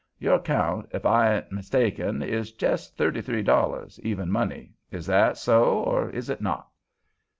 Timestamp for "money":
4.31-4.73